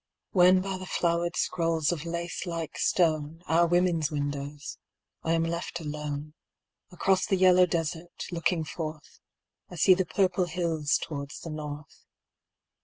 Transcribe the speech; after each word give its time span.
When 0.31 0.61
by 0.61 0.79
the 0.79 0.87
flowered 0.87 1.35
scrolls 1.35 1.91
of 1.91 2.05
lace 2.05 2.47
like 2.47 2.75
stone 2.75 3.43
Our 3.45 3.67
women's 3.67 4.09
windows 4.09 4.79
I 5.21 5.33
am 5.33 5.43
left 5.43 5.79
alone, 5.79 6.33
Across 6.91 7.27
the 7.27 7.35
yellow 7.37 7.67
Desert, 7.67 8.25
looking 8.31 8.63
forth, 8.63 9.19
I 9.69 9.75
see 9.75 9.93
the 9.93 10.07
purple 10.07 10.45
hills 10.47 10.97
towards 10.97 11.41
the 11.41 11.51
north. 11.51 12.07